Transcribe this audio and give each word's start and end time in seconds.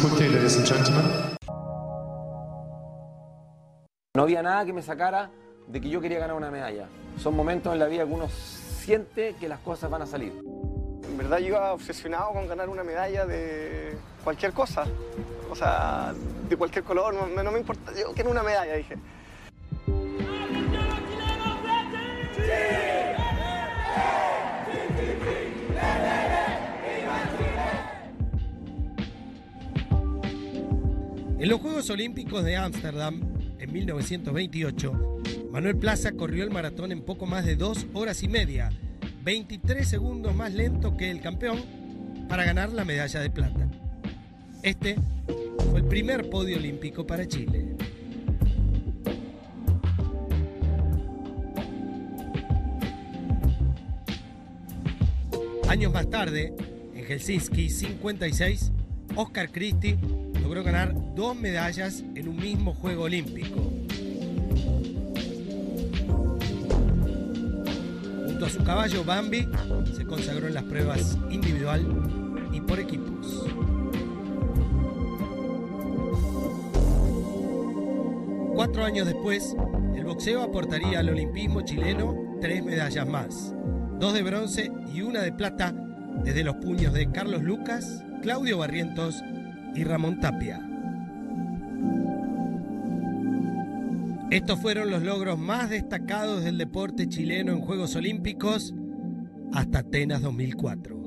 quickly, 0.00 0.28
ladies 0.28 0.56
and 0.56 0.66
gentlemen. 0.66 1.04
No 4.14 4.22
había 4.22 4.42
nada 4.42 4.64
que 4.64 4.72
me 4.72 4.82
sacara 4.82 5.30
de 5.66 5.80
que 5.80 5.88
yo 5.88 6.00
quería 6.00 6.18
ganar 6.18 6.36
una 6.36 6.50
medalla. 6.50 6.88
Son 7.18 7.34
momentos 7.34 7.72
en 7.72 7.78
la 7.78 7.86
vida 7.86 8.04
que 8.04 8.12
uno 8.12 8.28
siente 8.28 9.34
que 9.38 9.48
las 9.48 9.60
cosas 9.60 9.90
van 9.90 10.02
a 10.02 10.06
salir. 10.06 10.32
En 11.04 11.16
verdad 11.16 11.38
yo 11.38 11.48
iba 11.48 11.72
obsesionado 11.72 12.32
con 12.32 12.46
ganar 12.46 12.68
una 12.68 12.84
medalla 12.84 13.26
de 13.26 13.96
cualquier 14.22 14.52
cosa. 14.52 14.84
O 15.50 15.56
sea, 15.56 16.14
de 16.48 16.56
cualquier 16.56 16.84
color, 16.84 17.14
no, 17.14 17.42
no 17.42 17.50
me 17.50 17.58
importa. 17.58 17.92
Yo 17.98 18.12
quiero 18.12 18.30
una 18.30 18.42
medalla, 18.42 18.74
dije. 18.74 18.96
En 31.48 31.52
los 31.52 31.62
Juegos 31.62 31.88
Olímpicos 31.88 32.44
de 32.44 32.56
Ámsterdam, 32.56 33.22
en 33.58 33.72
1928, 33.72 35.22
Manuel 35.50 35.78
Plaza 35.78 36.12
corrió 36.12 36.44
el 36.44 36.50
maratón 36.50 36.92
en 36.92 37.00
poco 37.00 37.24
más 37.24 37.46
de 37.46 37.56
dos 37.56 37.86
horas 37.94 38.22
y 38.22 38.28
media, 38.28 38.68
23 39.24 39.88
segundos 39.88 40.36
más 40.36 40.52
lento 40.52 40.94
que 40.98 41.10
el 41.10 41.22
campeón, 41.22 41.64
para 42.28 42.44
ganar 42.44 42.70
la 42.74 42.84
medalla 42.84 43.20
de 43.20 43.30
plata. 43.30 43.66
Este 44.62 44.96
fue 45.70 45.80
el 45.80 45.86
primer 45.86 46.28
podio 46.28 46.58
olímpico 46.58 47.06
para 47.06 47.26
Chile. 47.26 47.76
Años 55.66 55.94
más 55.94 56.10
tarde, 56.10 56.52
en 56.94 57.06
Helsinki 57.06 57.70
56, 57.70 58.70
Oscar 59.16 59.50
Christie 59.50 59.96
logró 60.48 60.64
ganar 60.64 60.94
dos 61.14 61.36
medallas 61.36 62.02
en 62.14 62.26
un 62.26 62.36
mismo 62.36 62.72
Juego 62.72 63.02
Olímpico. 63.02 63.70
Junto 68.24 68.46
a 68.46 68.48
su 68.48 68.64
caballo 68.64 69.04
Bambi, 69.04 69.46
se 69.94 70.06
consagró 70.06 70.46
en 70.46 70.54
las 70.54 70.62
pruebas 70.62 71.18
individual 71.28 71.86
y 72.50 72.62
por 72.62 72.80
equipos. 72.80 73.44
Cuatro 78.54 78.86
años 78.86 79.06
después, 79.06 79.54
el 79.94 80.06
boxeo 80.06 80.42
aportaría 80.42 81.00
al 81.00 81.10
olimpismo 81.10 81.60
chileno 81.60 82.38
tres 82.40 82.64
medallas 82.64 83.06
más, 83.06 83.54
dos 83.98 84.14
de 84.14 84.22
bronce 84.22 84.72
y 84.94 85.02
una 85.02 85.20
de 85.20 85.32
plata 85.32 85.74
desde 86.24 86.42
los 86.42 86.56
puños 86.56 86.94
de 86.94 87.12
Carlos 87.12 87.42
Lucas, 87.42 88.02
Claudio 88.22 88.56
Barrientos 88.56 89.22
y 89.78 89.84
Ramón 89.84 90.18
Tapia. 90.18 90.60
Estos 94.30 94.60
fueron 94.60 94.90
los 94.90 95.02
logros 95.02 95.38
más 95.38 95.70
destacados 95.70 96.42
del 96.44 96.58
deporte 96.58 97.08
chileno 97.08 97.52
en 97.52 97.60
Juegos 97.60 97.94
Olímpicos 97.94 98.74
hasta 99.52 99.78
Atenas 99.78 100.20
2004. 100.20 100.97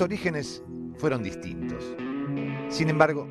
Orígenes 0.00 0.62
fueron 0.96 1.22
distintos. 1.22 1.96
Sin 2.68 2.88
embargo, 2.88 3.28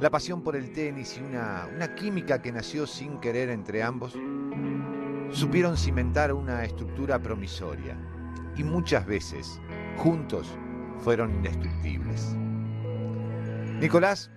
la 0.00 0.10
pasión 0.10 0.42
por 0.42 0.56
el 0.56 0.72
tenis 0.72 1.18
y 1.18 1.24
una, 1.24 1.68
una 1.74 1.94
química 1.94 2.40
que 2.40 2.52
nació 2.52 2.86
sin 2.86 3.18
querer 3.18 3.50
entre 3.50 3.82
ambos 3.82 4.16
supieron 5.30 5.76
cimentar 5.76 6.32
una 6.32 6.64
estructura 6.64 7.20
promisoria 7.20 7.96
y 8.56 8.64
muchas 8.64 9.06
veces, 9.06 9.60
juntos, 9.96 10.56
fueron 10.98 11.32
indestructibles. 11.32 12.36
Nicolás, 13.80 14.30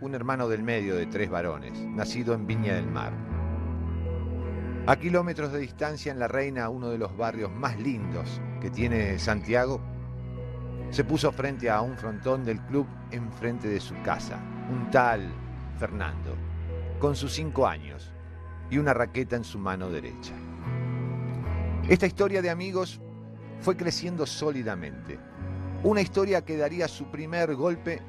un 0.00 0.14
hermano 0.14 0.48
del 0.48 0.62
medio 0.62 0.96
de 0.96 1.06
tres 1.06 1.28
varones, 1.28 1.78
nacido 1.86 2.34
en 2.34 2.46
Viña 2.46 2.74
del 2.74 2.86
Mar. 2.86 3.12
A 4.86 4.96
kilómetros 4.96 5.52
de 5.52 5.58
distancia 5.58 6.10
en 6.10 6.18
La 6.18 6.28
Reina, 6.28 6.68
uno 6.68 6.90
de 6.90 6.98
los 6.98 7.16
barrios 7.16 7.52
más 7.52 7.78
lindos 7.78 8.40
que 8.60 8.70
tiene 8.70 9.18
Santiago, 9.18 9.80
se 10.92 11.04
puso 11.04 11.32
frente 11.32 11.70
a 11.70 11.80
un 11.80 11.96
frontón 11.96 12.44
del 12.44 12.60
club 12.60 12.86
enfrente 13.10 13.66
de 13.66 13.80
su 13.80 13.94
casa, 14.02 14.38
un 14.70 14.90
tal 14.90 15.32
Fernando, 15.78 16.36
con 17.00 17.16
sus 17.16 17.32
cinco 17.32 17.66
años 17.66 18.12
y 18.70 18.76
una 18.76 18.92
raqueta 18.92 19.34
en 19.34 19.42
su 19.42 19.58
mano 19.58 19.88
derecha. 19.88 20.34
Esta 21.88 22.06
historia 22.06 22.42
de 22.42 22.50
amigos 22.50 23.00
fue 23.60 23.74
creciendo 23.74 24.26
sólidamente. 24.26 25.18
Una 25.82 26.02
historia 26.02 26.44
que 26.44 26.58
daría 26.58 26.86
su 26.88 27.06
primer 27.06 27.54
golpe 27.54 28.02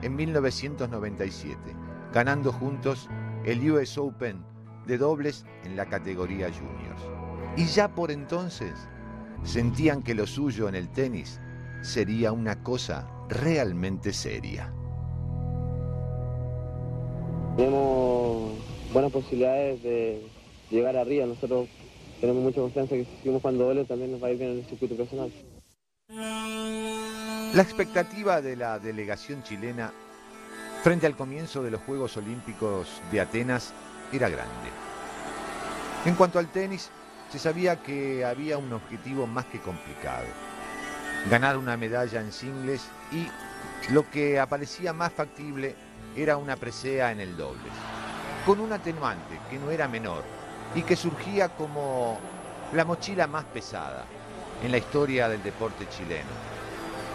en 0.00 0.14
1997, 0.14 1.58
ganando 2.14 2.52
juntos 2.52 3.08
el 3.44 3.68
US 3.72 3.98
Open 3.98 4.44
de 4.86 4.98
dobles 4.98 5.44
en 5.64 5.74
la 5.74 5.86
categoría 5.86 6.48
juniors. 6.48 7.02
Y 7.56 7.64
ya 7.66 7.88
por 7.88 8.12
entonces 8.12 8.72
sentían 9.42 10.00
que 10.00 10.14
lo 10.14 10.28
suyo 10.28 10.68
en 10.68 10.76
el 10.76 10.88
tenis 10.90 11.40
sería 11.82 12.32
una 12.32 12.62
cosa 12.62 13.06
realmente 13.28 14.12
seria. 14.12 14.72
Tenemos 17.56 18.52
buenas 18.92 19.12
posibilidades 19.12 19.82
de 19.82 20.26
llegar 20.70 20.96
arriba. 20.96 21.26
Nosotros 21.26 21.68
tenemos 22.20 22.42
mucha 22.42 22.60
confianza 22.60 22.94
que 22.94 23.04
si 23.04 23.16
seguimos 23.16 23.42
jugando 23.42 23.64
doble 23.64 23.84
también 23.84 24.12
nos 24.12 24.22
va 24.22 24.28
a 24.28 24.30
ir 24.30 24.38
bien 24.38 24.50
en 24.50 24.58
el 24.58 24.66
circuito 24.66 24.96
profesional. 24.96 25.32
La 27.54 27.62
expectativa 27.62 28.40
de 28.40 28.56
la 28.56 28.78
delegación 28.78 29.42
chilena 29.42 29.92
frente 30.82 31.06
al 31.06 31.16
comienzo 31.16 31.62
de 31.62 31.70
los 31.70 31.80
Juegos 31.82 32.16
Olímpicos 32.16 32.88
de 33.10 33.20
Atenas 33.20 33.74
era 34.12 34.28
grande. 34.28 34.70
En 36.06 36.14
cuanto 36.14 36.38
al 36.38 36.50
tenis, 36.50 36.90
se 37.30 37.38
sabía 37.38 37.82
que 37.82 38.24
había 38.24 38.56
un 38.58 38.72
objetivo 38.72 39.26
más 39.26 39.44
que 39.46 39.60
complicado 39.60 40.26
ganar 41.28 41.56
una 41.58 41.76
medalla 41.76 42.20
en 42.20 42.32
singles 42.32 42.82
y 43.12 43.28
lo 43.92 44.08
que 44.10 44.38
aparecía 44.38 44.92
más 44.92 45.12
factible 45.12 45.74
era 46.16 46.36
una 46.36 46.56
presea 46.56 47.12
en 47.12 47.20
el 47.20 47.36
doble, 47.36 47.68
con 48.46 48.60
un 48.60 48.72
atenuante 48.72 49.38
que 49.50 49.58
no 49.58 49.70
era 49.70 49.88
menor 49.88 50.22
y 50.74 50.82
que 50.82 50.96
surgía 50.96 51.48
como 51.50 52.18
la 52.72 52.84
mochila 52.84 53.26
más 53.26 53.44
pesada 53.44 54.04
en 54.62 54.70
la 54.70 54.78
historia 54.78 55.28
del 55.28 55.42
deporte 55.42 55.88
chileno. 55.88 56.30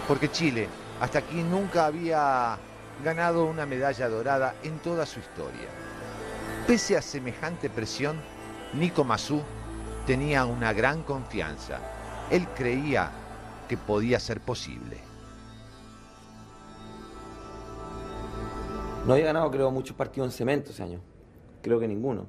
Porque 0.08 0.32
Chile 0.32 0.68
hasta 1.00 1.20
aquí 1.20 1.42
nunca 1.42 1.86
había 1.86 2.58
ganado 3.04 3.46
una 3.46 3.66
medalla 3.66 4.08
dorada 4.08 4.56
en 4.64 4.80
toda 4.80 5.06
su 5.06 5.20
historia. 5.20 5.68
Pese 6.68 6.98
a 6.98 7.02
semejante 7.02 7.70
presión, 7.70 8.20
Nico 8.74 9.04
Mazú 9.04 9.42
tenía 10.06 10.46
una 10.46 10.74
gran 10.74 11.04
confianza. 11.04 11.80
Él 12.30 12.48
creía 12.56 13.12
que 13.68 13.78
podía 13.78 14.20
ser 14.20 14.42
posible. 14.42 14.98
No 19.06 19.14
había 19.14 19.26
ganado, 19.26 19.52
creo, 19.52 19.70
muchos 19.72 19.96
partidos 19.96 20.28
en 20.30 20.32
cemento 20.32 20.72
ese 20.72 20.82
año. 20.82 21.00
Creo 21.62 21.80
que 21.80 21.88
ninguno. 21.88 22.26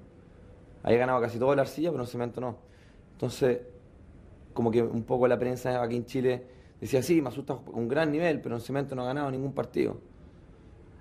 Había 0.83 0.99
ganado 0.99 1.21
casi 1.21 1.39
todo 1.39 1.55
la 1.55 1.63
arcilla, 1.63 1.91
pero 1.91 2.05
en 2.05 2.09
cemento 2.09 2.41
no. 2.41 2.57
Entonces, 3.13 3.61
como 4.53 4.71
que 4.71 4.83
un 4.83 5.03
poco 5.05 5.27
la 5.27 5.39
prensa 5.39 5.83
aquí 5.83 5.97
en 5.97 6.05
Chile 6.05 6.47
decía, 6.81 7.03
sí, 7.03 7.23
me 7.23 7.29
asusta 7.29 7.59
un 7.73 7.89
gran 7.89 8.11
nivel, 8.13 8.41
pero 8.41 8.57
en 8.57 8.61
cemento 8.61 8.95
no 8.95 9.03
ha 9.03 9.07
ganado 9.07 9.31
ningún 9.31 9.53
partido. 9.53 9.99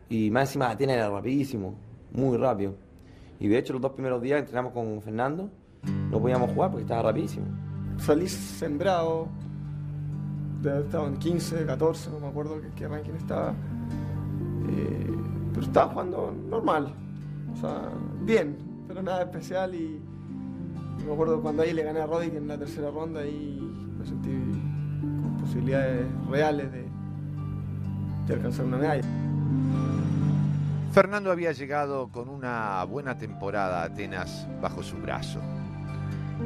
Y 0.10 0.32
más 0.32 0.50
encima 0.50 0.70
Atenas 0.70 0.96
era 0.96 1.10
rapidísimo, 1.10 1.76
muy 2.12 2.38
rápido. 2.38 2.76
Y 3.40 3.48
de 3.48 3.58
hecho 3.58 3.74
los 3.74 3.82
dos 3.82 3.92
primeros 3.92 4.22
días 4.22 4.40
entrenamos 4.40 4.72
con 4.72 5.02
Fernando, 5.02 5.50
no 6.10 6.22
podíamos 6.22 6.52
jugar 6.52 6.72
porque 6.72 6.84
estaba 6.84 7.02
rapidísimo. 7.02 7.46
Salí 7.98 8.28
sembrado, 8.28 9.28
estaba 10.66 11.08
en 11.08 11.18
15, 11.18 11.66
14, 11.66 12.10
no 12.12 12.20
me 12.20 12.28
acuerdo 12.28 12.62
qué, 12.62 12.70
qué 12.76 12.88
ranking 12.88 13.14
estaba. 13.14 13.54
Eh, 14.70 15.16
pero 15.54 15.66
estaba 15.66 15.92
jugando 15.92 16.34
normal, 16.50 16.94
o 17.54 17.58
sea, 17.58 17.90
bien, 18.22 18.58
pero 18.88 19.02
nada 19.02 19.24
especial 19.24 19.74
y 19.76 20.02
Me 21.06 21.14
acuerdo 21.14 21.42
cuando 21.42 21.64
ahí 21.64 21.74
le 21.74 21.84
gané 21.84 22.00
a 22.00 22.08
Roddick 22.08 22.34
en 22.36 22.48
la 22.48 22.58
tercera 22.58 22.90
ronda 22.90 23.26
y 23.26 23.60
me 23.98 24.06
sentí 24.06 24.32
con 25.22 25.38
posibilidades 25.38 26.06
reales 26.30 26.72
de, 26.72 26.86
de 28.28 28.34
alcanzar 28.34 28.66
una 28.66 28.78
medalla. 28.78 29.04
Fernando 30.92 31.32
había 31.32 31.52
llegado 31.52 32.08
con 32.08 32.30
una 32.30 32.84
buena 32.86 33.18
temporada 33.18 33.82
a 33.82 33.86
Atenas 33.86 34.48
bajo 34.62 34.82
su 34.82 34.96
brazo. 34.98 35.40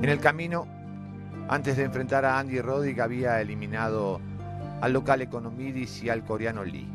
En 0.01 0.09
el 0.09 0.19
camino, 0.19 0.67
antes 1.49 1.77
de 1.77 1.83
enfrentar 1.83 2.25
a 2.25 2.37
Andy 2.37 2.61
Roddick, 2.61 2.99
había 2.99 3.41
eliminado 3.41 4.21
al 4.81 4.93
local 4.93 5.23
Economidis 5.23 6.03
y 6.03 6.09
al 6.09 6.23
coreano 6.23 6.63
Lee. 6.63 6.87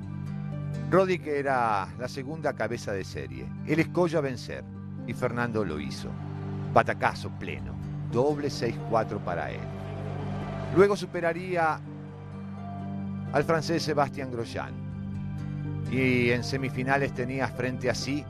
Roddick 0.93 1.27
era 1.27 1.89
la 1.99 2.09
segunda 2.09 2.53
cabeza 2.53 2.93
de 2.93 3.05
serie, 3.05 3.47
el 3.67 3.81
escollo 3.81 4.19
a 4.19 4.23
vencer, 4.23 4.65
y 5.09 5.13
Fernando 5.13 5.65
lo 5.65 5.81
hizo. 5.81 6.09
Batacazo 6.73 7.31
pleno, 7.31 7.75
doble 8.13 8.47
6-4 8.47 9.19
para 9.25 9.51
él. 9.51 9.61
Luego 10.77 10.97
superaría 10.97 11.81
al 13.33 13.45
francés 13.45 13.83
Sebastián 13.83 14.31
Grosjean 14.31 14.73
y 15.91 16.31
en 16.31 16.45
semifinales 16.45 17.13
tenía 17.13 17.49
frente 17.49 17.91
a 17.91 17.95
sí 17.95 18.25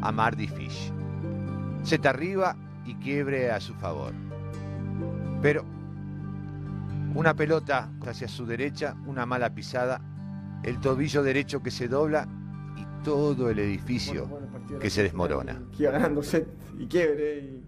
a 0.00 0.12
Marty 0.12 0.46
Fish. 0.46 0.92
Seta 1.82 2.10
arriba 2.10 2.56
y 2.84 2.94
quiebre 2.94 3.50
a 3.50 3.60
su 3.60 3.74
favor. 3.74 4.12
Pero 5.42 5.64
una 7.14 7.34
pelota 7.34 7.90
hacia 8.06 8.28
su 8.28 8.46
derecha, 8.46 8.96
una 9.06 9.26
mala 9.26 9.54
pisada, 9.54 10.00
el 10.62 10.80
tobillo 10.80 11.22
derecho 11.22 11.62
que 11.62 11.70
se 11.70 11.88
dobla 11.88 12.28
y 12.76 13.04
todo 13.04 13.50
el 13.50 13.58
edificio 13.58 14.28
que 14.80 14.90
se 14.90 15.02
desmorona. 15.02 15.62
Iba 15.78 15.92
ganando 15.92 16.22
set 16.22 16.46
y 16.78 16.86
quiebre 16.86 17.38
y, 17.38 17.64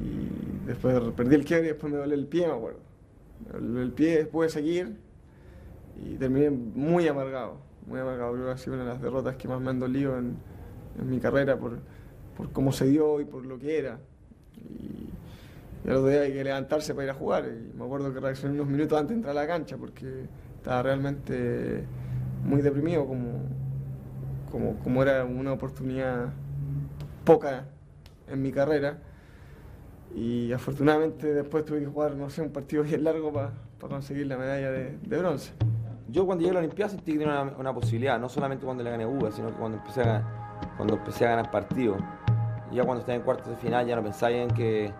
y 0.00 0.60
después 0.66 0.98
perdí 1.16 1.34
el 1.34 1.44
quiebre 1.44 1.66
y 1.66 1.70
después 1.70 1.92
me 1.92 1.98
dolió 1.98 2.14
el 2.14 2.26
pie, 2.26 2.46
me 2.46 2.52
acuerdo. 2.52 2.80
Me 3.60 3.82
el 3.82 3.92
pie, 3.92 4.26
pude 4.26 4.48
seguir 4.48 4.96
y 6.04 6.14
terminé 6.14 6.50
muy 6.50 7.08
amargado 7.08 7.68
muy 7.88 8.00
amargado. 8.00 8.34
Creo 8.34 8.46
que 8.46 8.52
ha 8.52 8.58
sido 8.58 8.74
una 8.74 8.84
de 8.84 8.90
las 8.90 9.02
derrotas 9.02 9.36
que 9.36 9.48
más 9.48 9.60
me 9.60 9.70
han 9.70 9.80
dolido 9.80 10.18
en, 10.18 10.36
en 11.00 11.10
mi 11.10 11.18
carrera 11.18 11.58
por, 11.58 11.78
por, 12.36 12.52
cómo 12.52 12.72
se 12.72 12.86
dio 12.86 13.20
y 13.20 13.24
por 13.24 13.44
lo 13.44 13.58
que 13.58 13.78
era. 13.78 13.98
Y, 14.56 15.07
y 15.84 15.90
al 15.90 15.96
otro 15.96 16.08
día 16.08 16.20
hay 16.22 16.32
que 16.32 16.44
levantarse 16.44 16.94
para 16.94 17.04
ir 17.04 17.10
a 17.10 17.14
jugar. 17.14 17.44
Y 17.46 17.76
me 17.76 17.84
acuerdo 17.84 18.12
que 18.12 18.20
reaccioné 18.20 18.54
unos 18.54 18.66
minutos 18.66 18.98
antes 18.98 19.10
de 19.10 19.14
entrar 19.16 19.36
a 19.36 19.40
la 19.40 19.46
cancha 19.46 19.76
porque 19.76 20.26
estaba 20.56 20.82
realmente 20.82 21.84
muy 22.44 22.62
deprimido, 22.62 23.06
como, 23.06 23.42
como, 24.50 24.74
como 24.80 25.02
era 25.02 25.24
una 25.24 25.52
oportunidad 25.52 26.32
poca 27.24 27.66
en 28.28 28.42
mi 28.42 28.52
carrera. 28.52 28.98
Y 30.14 30.52
afortunadamente 30.52 31.32
después 31.34 31.64
tuve 31.64 31.80
que 31.80 31.86
jugar, 31.86 32.16
no 32.16 32.30
sé, 32.30 32.42
un 32.42 32.50
partido 32.50 32.82
bien 32.82 33.04
largo 33.04 33.32
para 33.32 33.52
conseguir 33.78 34.26
la 34.26 34.36
medalla 34.36 34.70
de, 34.70 34.98
de 34.98 35.18
bronce 35.18 35.52
yo 36.10 36.24
cuando 36.24 36.42
llegué 36.42 36.50
a 36.50 36.54
la 36.54 36.60
Olimpiada 36.60 36.90
sentí 36.90 37.12
que 37.12 37.18
tenía 37.18 37.42
una, 37.42 37.56
una, 37.56 37.74
posibilidad, 37.74 38.18
no 38.18 38.28
solamente 38.28 38.64
cuando 38.64 38.82
le 38.82 38.90
gané 38.90 39.04
UBA, 39.04 39.30
sino 39.30 39.48
que 39.48 39.54
cuando 39.54 39.78
empecé 39.78 40.00
a 40.00 40.04
ganar, 40.04 40.24
cuando 40.76 40.94
empecé 40.94 41.26
a 41.26 41.30
ganar 41.30 41.50
partidos. 41.50 41.98
Ya 42.72 42.84
cuando 42.84 43.00
estaba 43.00 43.16
en 43.16 43.22
cuartos 43.22 43.48
de 43.48 43.56
final 43.56 43.86
ya 43.86 43.96
no 43.96 44.02
pensaba 44.02 44.32
en 44.32 44.48
que, 44.48 44.92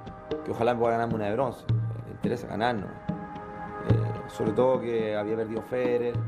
que 0.45 0.51
ojalá 0.51 0.75
me 0.75 0.81
pueda 0.81 0.93
ganarme 0.93 1.15
una 1.15 1.27
de 1.27 1.33
bronce. 1.33 1.65
Me 2.07 2.13
interesa 2.13 2.47
ganarnos. 2.47 2.91
Eh, 2.91 4.23
sobre 4.29 4.53
todo 4.53 4.81
que 4.81 5.17
había 5.17 5.37
perdido 5.37 5.63
Federer. 5.63 6.15
Eh, 6.15 6.19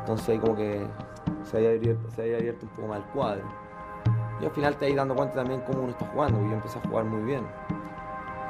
entonces 0.00 0.28
ahí 0.28 0.38
como 0.38 0.56
que 0.56 0.86
se 1.44 1.56
había, 1.56 1.70
abierto, 1.70 2.10
se 2.10 2.22
había 2.22 2.36
abierto 2.38 2.66
un 2.66 2.72
poco 2.72 2.88
más 2.88 2.98
el 2.98 3.04
cuadro. 3.06 3.44
Y 4.40 4.44
al 4.44 4.50
final 4.52 4.76
te 4.76 4.86
ahí 4.86 4.94
dando 4.94 5.14
cuenta 5.14 5.34
también 5.34 5.60
cómo 5.62 5.82
uno 5.82 5.90
está 5.90 6.06
jugando, 6.06 6.40
y 6.40 6.48
yo 6.48 6.54
empecé 6.54 6.78
a 6.78 6.88
jugar 6.88 7.04
muy 7.04 7.22
bien. 7.22 7.44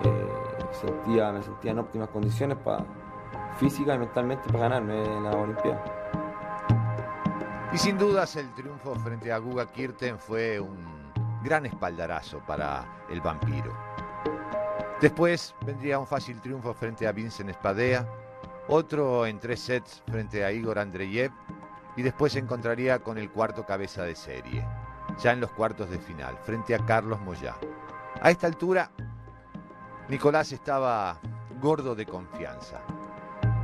Eh, 0.05 0.65
sentía, 0.73 1.33
me 1.33 1.43
sentía 1.43 1.73
en 1.73 1.81
óptimas 1.81 2.09
condiciones 2.11 2.57
para 2.59 2.85
física 3.59 3.95
y 3.95 3.99
mentalmente 3.99 4.47
para 4.49 4.61
ganarme 4.61 5.03
en 5.05 5.25
la 5.25 5.31
Olimpiada. 5.33 5.85
Y 7.73 7.79
sin 7.79 7.99
dudas 7.99 8.35
el 8.37 8.53
triunfo 8.55 8.95
frente 8.97 9.33
a 9.33 9.39
Guga 9.39 9.67
Kirten 9.67 10.19
fue 10.19 10.59
un 10.59 11.10
gran 11.43 11.67
espaldarazo 11.67 12.41
para 12.47 12.87
el 13.11 13.21
vampiro. 13.21 13.73
Después 15.01 15.55
vendría 15.65 15.99
un 15.99 16.07
fácil 16.07 16.41
triunfo 16.41 16.75
frente 16.75 17.07
a 17.07 17.13
Vincent 17.13 17.53
Spadea, 17.53 18.07
otro 18.69 19.27
en 19.27 19.39
tres 19.41 19.61
sets 19.61 20.03
frente 20.11 20.45
a 20.45 20.53
Igor 20.53 20.79
Andreyev 20.79 21.33
y 21.97 22.03
después 22.03 22.35
se 22.35 22.39
encontraría 22.39 22.99
con 22.99 23.19
el 23.19 23.31
cuarto 23.31 23.65
cabeza 23.65 24.03
de 24.05 24.15
serie, 24.15 24.65
ya 25.23 25.33
en 25.33 25.41
los 25.41 25.51
cuartos 25.53 25.91
de 25.91 25.99
final, 25.99 26.37
frente 26.45 26.75
a 26.75 26.85
Carlos 26.85 27.21
Moyá. 27.21 27.57
A 28.21 28.31
esta 28.31 28.47
altura, 28.47 28.91
Nicolás 30.09 30.53
estaba 30.53 31.19
gordo 31.61 31.95
de 31.95 32.07
confianza 32.07 32.81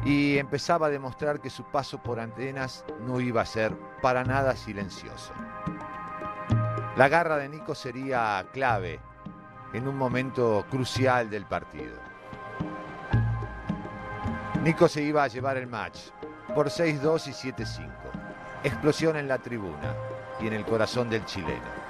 y 0.05 0.39
empezaba 0.39 0.87
a 0.87 0.91
demostrar 0.91 1.41
que 1.41 1.51
su 1.51 1.65
paso 1.65 2.03
por 2.03 2.21
antenas 2.21 2.85
no 3.07 3.21
iba 3.21 3.43
a 3.43 3.47
ser 3.47 3.77
para 4.01 4.25
nada 4.25 4.57
silencioso. 4.57 5.33
La 6.97 7.09
garra 7.09 7.37
de 7.37 7.49
Nico 7.51 7.75
sería 7.75 8.47
clave 8.55 8.99
en 9.75 9.87
un 9.87 9.99
momento 9.99 10.65
crucial 10.71 11.29
del 11.29 11.45
partido. 11.45 11.99
Nico 14.63 14.89
se 14.89 15.03
iba 15.03 15.23
a 15.23 15.29
llevar 15.29 15.59
el 15.59 15.67
match 15.67 15.99
por 16.55 16.69
6-2 16.69 17.29
y 17.29 17.53
7-5. 17.53 17.91
Explosión 18.65 19.17
en 19.17 19.29
la 19.29 19.37
tribuna 19.37 19.95
y 20.41 20.47
en 20.47 20.55
el 20.55 20.65
corazón 20.65 21.11
del 21.11 21.23
chileno. 21.27 21.87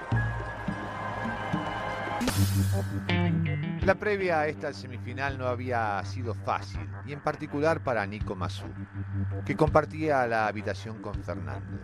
La 3.83 3.95
previa 3.95 4.41
a 4.41 4.49
esta 4.49 4.73
semifinal 4.73 5.39
no 5.39 5.47
había 5.47 6.03
sido 6.05 6.35
fácil, 6.35 6.81
y 7.07 7.13
en 7.13 7.21
particular 7.21 7.79
para 7.79 8.05
Nico 8.05 8.35
Mazú, 8.35 8.67
que 9.45 9.55
compartía 9.55 10.27
la 10.27 10.49
habitación 10.49 11.01
con 11.01 11.23
Fernando, 11.23 11.79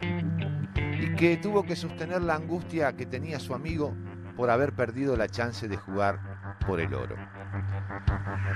y 1.03 1.17
que 1.17 1.37
tuvo 1.37 1.65
que 1.65 1.75
sostener 1.75 2.23
la 2.23 2.37
angustia 2.37 2.93
que 2.93 3.07
tenía 3.07 3.41
su 3.41 3.55
amigo 3.55 3.93
por 4.37 4.51
haber 4.51 4.73
perdido 4.73 5.17
la 5.17 5.29
chance 5.29 5.67
de 5.67 5.77
jugar 5.77 6.59
por 6.65 6.81
el 6.81 6.95
oro. 6.95 7.17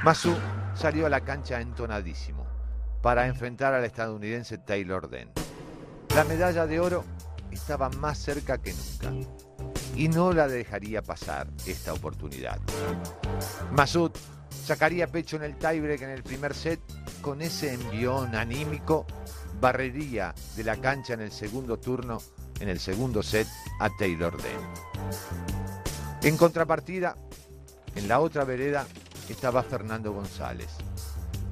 Mazú 0.04 0.32
salió 0.74 1.06
a 1.06 1.10
la 1.10 1.22
cancha 1.22 1.60
entonadísimo 1.60 2.46
para 3.02 3.26
enfrentar 3.26 3.74
al 3.74 3.84
estadounidense 3.84 4.58
Taylor 4.58 5.10
Den. 5.10 5.32
La 6.14 6.22
medalla 6.22 6.66
de 6.66 6.78
oro 6.78 7.04
estaba 7.50 7.90
más 7.90 8.18
cerca 8.18 8.58
que 8.58 8.72
nunca 8.72 9.28
y 9.96 10.08
no 10.08 10.32
la 10.32 10.46
dejaría 10.46 11.02
pasar 11.02 11.48
esta 11.66 11.94
oportunidad. 11.94 12.60
Masud 13.72 14.12
sacaría 14.50 15.08
pecho 15.08 15.36
en 15.36 15.42
el 15.42 15.56
tiebreak 15.56 16.02
en 16.02 16.10
el 16.10 16.22
primer 16.22 16.54
set 16.54 16.80
con 17.22 17.42
ese 17.42 17.74
envión 17.74 18.36
anímico, 18.36 19.04
barrería 19.60 20.32
de 20.54 20.62
la 20.62 20.76
cancha 20.76 21.14
en 21.14 21.22
el 21.22 21.32
segundo 21.32 21.78
turno, 21.78 22.18
en 22.60 22.68
el 22.68 22.80
segundo 22.80 23.22
set 23.22 23.46
a 23.80 23.90
Taylor 23.90 24.40
Den. 24.40 24.60
En 26.22 26.36
contrapartida, 26.36 27.16
en 27.94 28.08
la 28.08 28.20
otra 28.20 28.44
vereda 28.44 28.86
estaba 29.28 29.62
Fernando 29.62 30.12
González. 30.12 30.70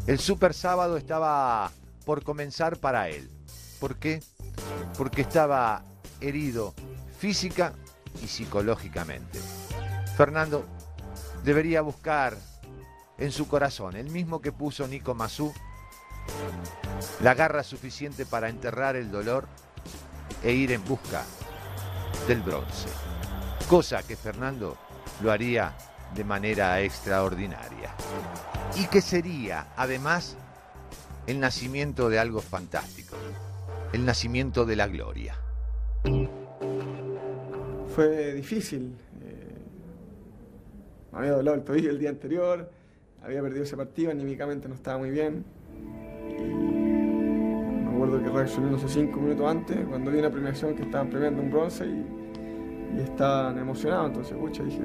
El 0.07 0.19
super 0.19 0.55
sábado 0.55 0.97
estaba 0.97 1.71
por 2.05 2.23
comenzar 2.23 2.79
para 2.79 3.09
él. 3.09 3.31
¿Por 3.81 3.97
qué? 3.97 4.23
Porque 4.99 5.23
estaba 5.23 5.85
herido 6.21 6.75
física 7.19 7.73
y 8.23 8.29
psicológicamente. 8.29 9.39
Fernando 10.17 10.65
debería 11.45 11.81
buscar 11.83 12.37
en 13.19 13.33
su 13.33 13.47
corazón, 13.49 13.97
el 13.97 14.11
mismo 14.11 14.41
que 14.41 14.53
puso 14.53 14.87
Nico 14.89 15.15
Mazú, 15.15 15.53
la 17.21 17.35
garra 17.35 17.63
suficiente 17.63 18.27
para 18.27 18.49
enterrar 18.49 18.97
el 18.97 19.11
dolor 19.11 19.47
e 20.45 20.53
ir 20.53 20.71
en 20.71 20.85
busca 20.85 21.25
del 22.29 22.43
bronce. 22.43 22.89
Cosa 23.69 24.03
que 24.03 24.15
Fernando 24.15 24.77
lo 25.23 25.33
haría 25.33 25.75
de 26.15 26.23
manera 26.23 26.81
extraordinaria. 26.81 27.95
Y 28.77 28.87
que 28.87 29.01
sería, 29.01 29.73
además, 29.77 30.37
el 31.27 31.41
nacimiento 31.41 32.09
de 32.09 32.19
algo 32.21 32.41
fantástico, 32.41 33.17
el 33.93 34.05
nacimiento 34.05 34.65
de 34.65 34.77
la 34.77 34.87
gloria 34.87 35.37
fue 37.95 38.35
difícil. 38.35 38.97
Eh, 39.23 39.57
me 41.13 41.19
había 41.19 41.33
doblado 41.33 41.57
el 41.57 41.63
tobillo 41.63 41.91
el 41.91 41.99
día 41.99 42.11
anterior, 42.11 42.69
había 43.23 43.41
perdido 43.41 43.63
ese 43.63 43.77
partido, 43.77 44.11
anímicamente 44.11 44.69
no 44.69 44.75
estaba 44.75 44.99
muy 44.99 45.11
bien. 45.11 45.45
Acuerdo 48.05 48.23
que 48.23 48.31
reaccioné 48.37 48.71
no 48.71 48.77
sé 48.77 48.87
cinco 48.87 49.19
minutos 49.19 49.51
antes, 49.51 49.79
cuando 49.87 50.11
vi 50.11 50.21
la 50.21 50.29
premiación 50.29 50.75
que 50.75 50.83
estaban 50.83 51.09
premiando 51.09 51.41
un 51.41 51.51
bronce 51.51 51.87
y, 51.87 52.05
estaban 53.01 53.57
emocionados. 53.57 54.09
Entonces, 54.09 54.37
escucha, 54.37 54.63
dije, 54.63 54.83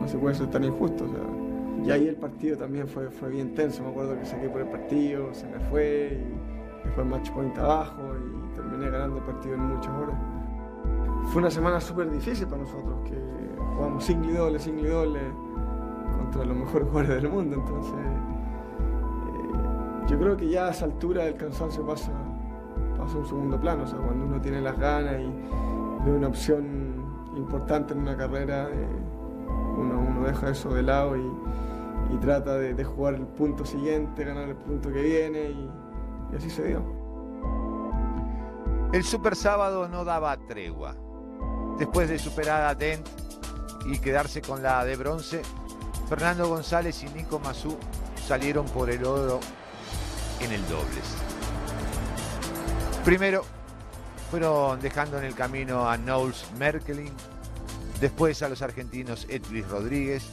no 0.00 0.08
se 0.08 0.18
puede 0.18 0.34
ser 0.34 0.48
tan 0.48 0.64
injusto. 0.64 1.04
O 1.04 1.86
y 1.86 1.92
ahí 1.92 2.08
el 2.08 2.16
partido 2.16 2.56
también 2.56 2.88
fue, 2.88 3.08
fue 3.08 3.28
bien 3.28 3.54
tenso. 3.54 3.84
Me 3.84 3.90
acuerdo 3.90 4.18
que 4.18 4.24
saqué 4.24 4.48
por 4.48 4.62
el 4.62 4.66
partido, 4.66 5.32
se 5.32 5.46
me 5.46 5.60
fue, 5.60 6.18
y 6.82 6.86
después 6.86 7.06
match 7.06 7.30
point 7.30 7.56
abajo 7.56 8.02
y 8.18 8.56
terminé 8.56 8.90
ganando 8.90 9.18
el 9.18 9.22
partido 9.22 9.54
en 9.54 9.60
muchas 9.60 9.94
horas. 9.94 10.16
fue 11.28 11.42
una 11.42 11.52
semana 11.52 11.80
súper 11.80 12.10
difícil 12.10 12.48
para 12.48 12.62
nosotros, 12.62 12.98
que 13.08 13.16
jugamos 13.76 14.04
single 14.04 14.36
doble, 14.36 14.58
single 14.58 14.88
doble 14.88 15.20
contra 16.18 16.44
los 16.44 16.56
mejores 16.56 16.88
jugadores 16.88 17.22
del 17.22 17.30
mundo. 17.30 17.54
Entonces, 17.54 17.94
eh, 17.94 18.18
yo 20.08 20.18
creo 20.18 20.36
que 20.36 20.48
ya 20.48 20.66
a 20.66 20.70
esa 20.70 20.86
altura 20.86 21.26
el 21.26 21.36
cansancio 21.36 21.86
pasa, 21.86 22.10
pasa 23.00 23.16
a 23.16 23.18
un 23.18 23.26
segundo 23.26 23.60
plano. 23.60 23.84
O 23.84 23.86
sea, 23.86 23.98
cuando 23.98 24.26
uno 24.26 24.40
tiene 24.40 24.60
las 24.60 24.78
ganas 24.78 25.14
y 25.20 26.04
ve 26.04 26.12
una 26.12 26.28
opción 26.28 27.04
importante 27.36 27.92
en 27.94 28.00
una 28.00 28.16
carrera, 28.16 28.68
eh, 28.70 28.88
uno, 29.76 30.00
uno, 30.00 30.26
deja 30.26 30.50
eso 30.50 30.72
de 30.74 30.82
lado 30.82 31.16
y, 31.16 31.30
trata 32.20 32.54
de, 32.54 32.74
de, 32.74 32.84
jugar 32.84 33.14
el 33.14 33.26
punto 33.26 33.64
siguiente, 33.64 34.24
ganar 34.24 34.48
el 34.48 34.56
punto 34.56 34.92
que 34.92 35.00
viene 35.00 35.50
y, 35.50 35.70
y 36.32 36.36
así 36.36 36.50
se 36.50 36.66
dio. 36.66 36.82
El 38.92 39.04
Super 39.04 39.36
Sábado 39.36 39.88
no 39.88 40.04
daba 40.04 40.36
tregua. 40.36 40.96
Después 41.78 42.08
de 42.08 42.18
superar 42.18 42.64
a 42.64 42.74
Dent 42.74 43.06
y 43.86 43.98
quedarse 43.98 44.42
con 44.42 44.62
la 44.62 44.84
de 44.84 44.96
bronce, 44.96 45.42
Fernando 46.08 46.48
González 46.48 47.02
y 47.04 47.08
Nico 47.16 47.38
Mazú 47.38 47.76
salieron 48.26 48.66
por 48.66 48.90
el 48.90 49.04
oro 49.04 49.38
en 50.40 50.52
el 50.52 50.62
dobles. 50.68 51.29
Primero 53.04 53.44
fueron 54.30 54.80
dejando 54.80 55.18
en 55.18 55.24
el 55.24 55.34
camino 55.34 55.88
a 55.88 55.96
Knowles 55.96 56.44
Merkelin, 56.58 57.12
después 58.00 58.42
a 58.42 58.48
los 58.48 58.62
argentinos 58.62 59.26
Etlis 59.28 59.66
Rodríguez 59.66 60.24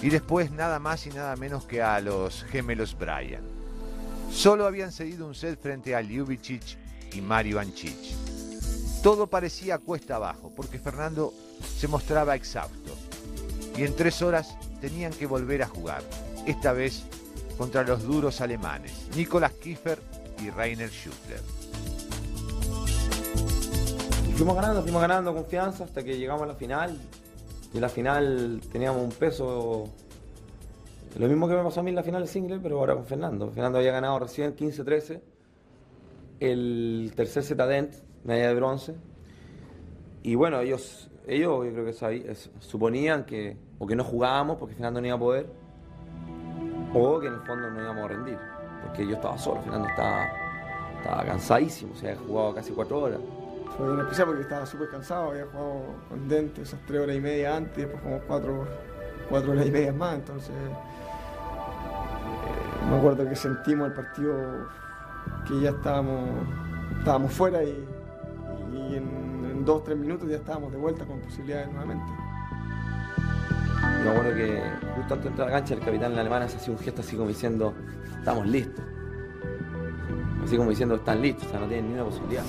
y 0.00 0.08
después 0.08 0.52
nada 0.52 0.78
más 0.78 1.06
y 1.06 1.10
nada 1.10 1.34
menos 1.36 1.66
que 1.66 1.82
a 1.82 2.00
los 2.00 2.44
gemelos 2.44 2.96
Bryan. 2.96 3.42
Solo 4.30 4.66
habían 4.66 4.92
cedido 4.92 5.26
un 5.26 5.34
set 5.34 5.60
frente 5.60 5.94
a 5.96 6.02
Ljubicic 6.02 6.62
y 7.12 7.20
Mario 7.20 7.58
Anchich. 7.58 8.14
Todo 9.02 9.26
parecía 9.26 9.78
cuesta 9.78 10.16
abajo 10.16 10.52
porque 10.54 10.78
Fernando 10.78 11.34
se 11.76 11.88
mostraba 11.88 12.36
exhausto 12.36 12.96
y 13.76 13.82
en 13.82 13.94
tres 13.94 14.22
horas 14.22 14.56
tenían 14.80 15.12
que 15.12 15.26
volver 15.26 15.62
a 15.62 15.68
jugar, 15.68 16.02
esta 16.46 16.72
vez 16.72 17.02
contra 17.58 17.82
los 17.82 18.04
duros 18.04 18.40
alemanes, 18.40 18.92
Nicolas 19.16 19.52
Kiefer 19.52 20.00
y 20.42 20.50
Rainer 20.50 20.90
Schuttler. 20.90 21.55
Fuimos 24.36 24.54
ganando, 24.54 24.82
fuimos 24.82 25.00
ganando 25.00 25.34
confianza 25.34 25.84
hasta 25.84 26.02
que 26.04 26.18
llegamos 26.18 26.42
a 26.42 26.46
la 26.46 26.54
final. 26.54 26.96
Y 27.72 27.76
en 27.76 27.80
la 27.80 27.88
final 27.88 28.60
teníamos 28.70 29.02
un 29.02 29.10
peso. 29.10 29.84
Lo 31.18 31.26
mismo 31.26 31.48
que 31.48 31.54
me 31.54 31.62
pasó 31.62 31.80
a 31.80 31.82
mí 31.82 31.90
en 31.90 31.96
la 31.96 32.02
final 32.02 32.22
de 32.22 32.28
single, 32.28 32.60
pero 32.62 32.78
ahora 32.78 32.94
con 32.94 33.06
Fernando. 33.06 33.50
Fernando 33.50 33.78
había 33.78 33.92
ganado 33.92 34.18
recién 34.18 34.54
15-13. 34.54 35.20
El 36.40 37.12
tercer 37.16 37.42
Zetadent, 37.42 37.94
medalla 38.24 38.48
de 38.48 38.54
bronce. 38.54 38.94
Y 40.22 40.34
bueno, 40.34 40.60
ellos, 40.60 41.08
ellos 41.26 41.64
creo 41.72 41.86
que 41.86 41.94
sabían, 41.94 42.34
suponían 42.60 43.24
que 43.24 43.56
o 43.78 43.86
que 43.86 43.96
no 43.96 44.04
jugábamos 44.04 44.58
porque 44.58 44.74
Fernando 44.74 45.00
no 45.00 45.06
iba 45.06 45.16
a 45.16 45.20
poder, 45.20 45.46
o 46.92 47.20
que 47.20 47.28
en 47.28 47.34
el 47.34 47.40
fondo 47.40 47.70
no 47.70 47.80
íbamos 47.80 48.04
a 48.04 48.08
rendir. 48.08 48.38
Porque 48.82 49.06
yo 49.06 49.14
estaba 49.14 49.38
solo, 49.38 49.62
Fernando 49.62 49.88
estaba, 49.88 50.28
estaba 50.98 51.24
cansadísimo, 51.24 51.92
o 51.94 51.96
sea, 51.96 52.14
jugado 52.16 52.54
casi 52.54 52.72
cuatro 52.72 53.00
horas 53.00 53.20
fue 53.76 53.92
una 53.92 54.02
especial 54.02 54.28
porque 54.28 54.42
estaba 54.42 54.66
súper 54.66 54.88
cansado, 54.88 55.30
había 55.30 55.46
jugado 55.46 55.82
con 56.08 56.28
Dente 56.28 56.62
esas 56.62 56.80
tres 56.86 57.02
horas 57.02 57.16
y 57.16 57.20
media 57.20 57.56
antes, 57.56 57.78
y 57.78 57.80
después 57.82 58.02
como 58.02 58.18
cuatro, 58.20 58.66
cuatro 59.28 59.52
horas 59.52 59.66
y 59.66 59.70
media 59.70 59.92
más, 59.92 60.14
entonces 60.14 60.50
eh, 60.50 60.76
me 62.88 62.96
acuerdo 62.96 63.28
que 63.28 63.36
sentimos 63.36 63.88
el 63.88 63.94
partido 63.94 64.68
que 65.46 65.60
ya 65.60 65.70
estábamos, 65.70 66.30
estábamos 66.98 67.32
fuera 67.32 67.62
y, 67.62 67.86
en, 68.72 69.44
en, 69.50 69.64
dos, 69.64 69.84
tres 69.84 69.98
minutos 69.98 70.28
ya 70.28 70.36
estábamos 70.36 70.72
de 70.72 70.78
vuelta 70.78 71.04
con 71.04 71.20
posibilidades 71.20 71.68
nuevamente. 71.68 72.12
Me 74.04 74.10
acuerdo 74.10 74.34
que 74.36 74.62
justo 74.94 75.14
antes 75.14 75.24
de 75.24 75.28
entrar 75.30 75.48
a 75.48 75.50
la 75.50 75.58
cancha 75.58 75.74
el 75.74 75.80
capitán 75.80 76.16
alemán 76.16 76.48
se 76.48 76.56
hacía 76.56 76.72
un 76.72 76.78
gesto 76.78 77.00
así 77.00 77.16
como 77.16 77.28
diciendo, 77.28 77.74
estamos 78.18 78.46
listos. 78.46 78.84
Así 80.44 80.56
como 80.56 80.70
diciendo, 80.70 80.94
están 80.94 81.20
listos, 81.20 81.48
o 81.48 81.50
sea, 81.50 81.60
no 81.60 81.66
tienen 81.66 81.88
ni 81.88 81.94
una 81.94 82.04
posibilidad. 82.04 82.44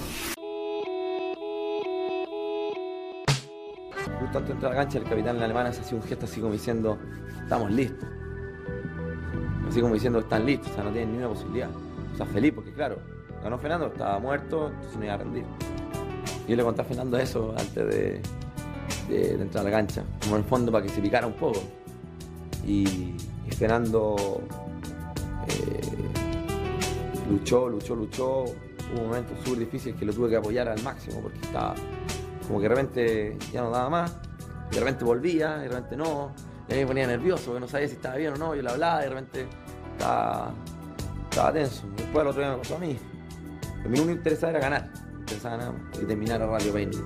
Justo 4.27 4.37
antes 4.39 4.47
de 4.47 4.53
entrar 4.53 4.71
a 4.71 4.75
la 4.75 4.81
cancha, 4.81 4.97
el 4.97 5.03
capitán 5.05 5.41
alemán 5.41 5.73
se 5.73 5.81
hacía 5.81 5.97
un 5.97 6.03
gesto 6.03 6.25
así 6.25 6.41
como 6.41 6.53
diciendo, 6.53 6.97
estamos 7.43 7.71
listos. 7.71 8.09
Así 9.67 9.81
como 9.81 9.93
diciendo, 9.93 10.19
están 10.19 10.45
listos, 10.45 10.71
o 10.71 10.75
sea, 10.75 10.83
no 10.83 10.91
tienen 10.91 11.13
ni 11.13 11.17
una 11.17 11.29
posibilidad. 11.29 11.69
O 12.13 12.17
sea, 12.17 12.25
feliz, 12.25 12.53
porque 12.53 12.73
claro, 12.73 12.97
ganó 13.43 13.57
Fernando, 13.57 13.87
estaba 13.87 14.19
muerto, 14.19 14.67
entonces 14.67 14.97
no 14.97 15.05
iba 15.05 15.13
a 15.13 15.17
rendir. 15.17 15.45
Yo 16.47 16.55
le 16.55 16.63
conté 16.63 16.81
a 16.81 16.85
Fernando 16.85 17.17
eso 17.17 17.53
antes 17.57 17.75
de, 17.75 18.21
de, 19.09 19.37
de 19.37 19.41
entrar 19.41 19.65
a 19.65 19.69
la 19.69 19.75
cancha, 19.75 20.03
como 20.21 20.35
en 20.35 20.43
el 20.43 20.47
fondo 20.47 20.71
para 20.71 20.85
que 20.85 20.89
se 20.89 21.01
picara 21.01 21.27
un 21.27 21.33
poco. 21.33 21.61
Y, 22.65 23.15
y 23.45 23.51
Fernando 23.57 24.41
eh, 25.47 25.81
luchó, 27.29 27.69
luchó, 27.69 27.95
luchó. 27.95 28.45
Hubo 28.93 29.03
momentos 29.03 29.37
súper 29.43 29.59
difíciles 29.59 29.99
que 29.99 30.05
lo 30.05 30.13
tuve 30.13 30.29
que 30.29 30.37
apoyar 30.37 30.69
al 30.69 30.81
máximo 30.81 31.19
porque 31.21 31.39
estaba 31.41 31.75
como 32.47 32.59
que 32.59 32.69
de 32.69 32.75
repente 32.75 33.37
ya 33.51 33.61
no 33.61 33.69
daba 33.69 33.89
más, 33.89 34.17
y 34.71 34.75
de 34.75 34.79
repente 34.79 35.03
volvía, 35.03 35.57
y 35.59 35.61
de 35.63 35.67
repente 35.67 35.97
no, 35.97 36.33
y 36.67 36.73
a 36.73 36.75
mí 36.75 36.81
me 36.81 36.87
ponía 36.87 37.07
nervioso, 37.07 37.45
porque 37.47 37.59
no 37.59 37.67
sabía 37.67 37.87
si 37.87 37.95
estaba 37.95 38.15
bien 38.15 38.33
o 38.33 38.37
no, 38.37 38.55
yo 38.55 38.61
le 38.61 38.69
hablaba, 38.69 39.01
y 39.01 39.03
de 39.03 39.09
repente 39.09 39.47
estaba, 39.93 40.53
tenso. 41.53 41.83
Después 41.95 42.21
el 42.21 42.27
otro 42.27 42.41
día 42.41 42.51
me 42.51 42.57
pasó 42.57 42.75
a 42.75 42.79
mí. 42.79 42.97
A 43.85 43.87
mí 43.87 44.01
me 44.01 44.11
interesaba 44.13 44.51
era 44.51 44.59
ganar, 44.59 44.89
ganar 45.43 45.73
y 46.01 46.05
terminar 46.05 46.41
a 46.41 46.47
Radio 46.47 46.73
Paine. 46.73 46.97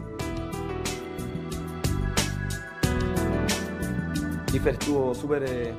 Kiefer 4.47 4.73
estuvo 4.73 5.15
súper 5.15 5.43
eh, 5.43 5.73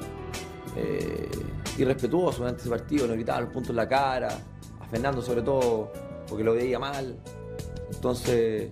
eh, 0.77 1.31
irrespetuoso 1.79 2.39
durante 2.39 2.61
ese 2.61 2.71
partido, 2.71 3.07
nos 3.07 3.17
gritaba 3.17 3.41
los 3.41 3.51
puntos 3.51 3.71
en 3.71 3.77
la 3.77 3.89
cara, 3.89 4.29
a 4.81 4.87
Fernando 4.87 5.23
sobre 5.23 5.43
todo, 5.43 5.93
porque 6.29 6.45
lo 6.45 6.55
veía 6.55 6.79
mal. 6.79 7.19
Entonces, 7.93 8.71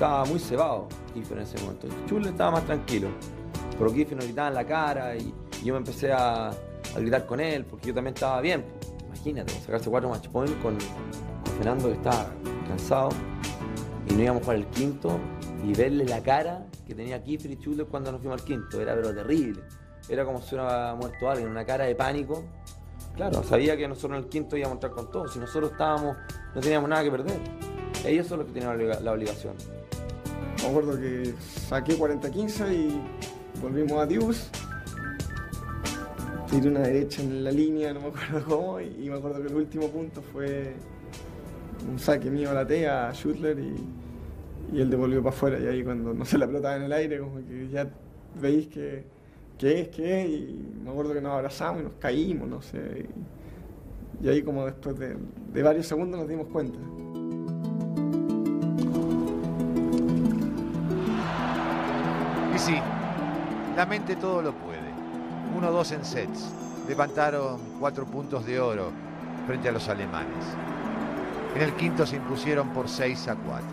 estaba 0.00 0.24
muy 0.24 0.38
cebado 0.38 0.88
Kiefer 1.12 1.36
en 1.36 1.42
ese 1.44 1.58
momento. 1.58 1.86
Chule 2.06 2.30
estaba 2.30 2.52
más 2.52 2.64
tranquilo. 2.64 3.08
Pero 3.78 3.92
Kiefer 3.92 4.16
nos 4.16 4.24
gritaba 4.24 4.48
en 4.48 4.54
la 4.54 4.64
cara 4.64 5.14
y, 5.14 5.34
yo 5.62 5.74
me 5.74 5.80
empecé 5.80 6.10
a, 6.10 6.48
a, 6.48 6.54
gritar 6.96 7.26
con 7.26 7.38
él 7.38 7.66
porque 7.66 7.88
yo 7.88 7.94
también 7.94 8.14
estaba 8.14 8.40
bien. 8.40 8.64
Imagínate, 9.08 9.52
sacarse 9.60 9.90
cuatro 9.90 10.08
match 10.08 10.28
point 10.28 10.58
con, 10.62 10.78
Fernando 11.58 11.88
que 11.88 11.96
estaba 11.96 12.30
cansado 12.66 13.10
y 14.08 14.14
no 14.14 14.22
íbamos 14.22 14.42
para 14.42 14.56
el 14.56 14.66
quinto 14.68 15.20
y 15.62 15.74
verle 15.74 16.06
la 16.06 16.22
cara 16.22 16.64
que 16.86 16.94
tenía 16.94 17.22
Kiefer 17.22 17.50
y 17.50 17.58
Chule 17.58 17.84
cuando 17.84 18.10
nos 18.10 18.22
fuimos 18.22 18.40
al 18.40 18.46
quinto. 18.46 18.80
Era 18.80 18.94
pero 18.94 19.14
terrible. 19.14 19.60
Era 20.08 20.24
como 20.24 20.40
si 20.40 20.54
hubiera 20.54 20.94
muerto 20.94 21.28
alguien, 21.28 21.50
una 21.50 21.66
cara 21.66 21.84
de 21.84 21.94
pánico. 21.94 22.42
Claro, 23.16 23.42
sabía 23.42 23.76
que 23.76 23.86
nosotros 23.86 24.16
en 24.16 24.24
el 24.24 24.30
quinto 24.30 24.56
íbamos 24.56 24.72
a 24.72 24.76
entrar 24.76 24.92
con 24.92 25.10
todo. 25.10 25.28
Si 25.28 25.38
nosotros 25.38 25.72
estábamos, 25.72 26.16
no 26.54 26.60
teníamos 26.62 26.88
nada 26.88 27.04
que 27.04 27.10
perder. 27.10 27.69
Ellos 28.04 28.26
son 28.26 28.38
los 28.38 28.48
que 28.48 28.54
tenían 28.54 29.04
la 29.04 29.12
obligación. 29.12 29.54
Me 30.62 30.68
acuerdo 30.68 30.98
que 30.98 31.34
saqué 31.40 31.96
40-15 31.96 32.74
y 32.74 33.00
volvimos 33.62 33.92
a 33.92 34.06
Dios. 34.06 34.50
Tiré 36.50 36.68
una 36.68 36.80
derecha 36.80 37.22
en 37.22 37.44
la 37.44 37.50
línea, 37.50 37.94
no 37.94 38.00
me 38.00 38.08
acuerdo 38.08 38.44
cómo, 38.46 38.80
y, 38.80 39.08
me 39.08 39.16
acuerdo 39.16 39.40
que 39.40 39.48
el 39.48 39.54
último 39.54 39.88
punto 39.88 40.20
fue 40.20 40.74
un 41.90 41.98
saque 41.98 42.30
mío 42.30 42.50
a 42.50 42.54
la 42.54 42.66
T 42.66 42.86
a 42.88 43.12
Schutler 43.12 43.58
y, 43.58 44.76
y, 44.76 44.80
él 44.80 44.90
devolvió 44.90 45.22
para 45.22 45.34
afuera. 45.34 45.58
Y 45.58 45.66
ahí 45.66 45.84
cuando 45.84 46.12
no 46.12 46.24
se 46.24 46.36
la 46.36 46.46
pelota 46.46 46.76
en 46.76 46.82
el 46.82 46.92
aire, 46.92 47.20
como 47.20 47.36
que 47.36 47.68
ya 47.68 47.88
veis 48.40 48.66
que, 48.68 49.04
que 49.56 49.80
es, 49.80 49.88
que 49.88 50.22
es, 50.22 50.28
y 50.28 50.74
me 50.84 50.90
acuerdo 50.90 51.14
que 51.14 51.20
nos 51.20 51.32
abrazamos 51.32 51.82
y 51.82 51.84
nos 51.84 51.94
caímos, 51.94 52.48
no 52.48 52.60
sé. 52.60 53.06
Y, 54.20 54.26
y 54.26 54.28
ahí 54.28 54.42
como 54.42 54.66
después 54.66 54.98
de, 54.98 55.16
de 55.52 55.62
varios 55.62 55.86
segundos 55.86 56.20
nos 56.20 56.28
dimos 56.28 56.48
cuenta. 56.48 56.78
Sí, 62.60 62.78
la 63.74 63.86
mente 63.86 64.16
todo 64.16 64.42
lo 64.42 64.52
puede. 64.52 64.90
1-2 65.58 65.92
en 65.92 66.04
sets. 66.04 66.52
Levantaron 66.88 67.58
cuatro 67.78 68.04
puntos 68.04 68.44
de 68.44 68.60
oro 68.60 68.92
frente 69.46 69.68
a 69.68 69.72
los 69.72 69.88
alemanes. 69.88 70.44
En 71.54 71.62
el 71.62 71.72
quinto 71.74 72.06
se 72.06 72.16
impusieron 72.16 72.68
por 72.70 72.88
6 72.88 73.28
a 73.28 73.36
4. 73.36 73.66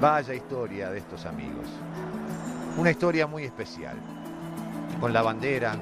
Vaya 0.00 0.34
historia 0.34 0.90
de 0.90 0.98
estos 0.98 1.24
amigos. 1.26 1.66
Una 2.76 2.90
historia 2.90 3.26
muy 3.26 3.44
especial. 3.44 3.96
Con 5.00 5.12
la 5.12 5.22
bandera, 5.22 5.76